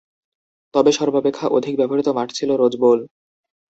[0.73, 2.99] তবে সর্বাপেক্ষা অধিক ব্যবহৃত মাঠ ছিল রোজ বোল।